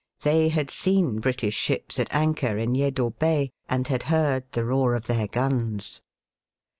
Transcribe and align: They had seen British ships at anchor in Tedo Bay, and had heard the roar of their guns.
They 0.23 0.49
had 0.49 0.71
seen 0.71 1.19
British 1.19 1.53
ships 1.53 1.99
at 1.99 2.11
anchor 2.11 2.57
in 2.57 2.73
Tedo 2.73 3.11
Bay, 3.19 3.51
and 3.69 3.87
had 3.87 4.01
heard 4.09 4.45
the 4.53 4.65
roar 4.65 4.95
of 4.95 5.05
their 5.05 5.27
guns. 5.27 6.01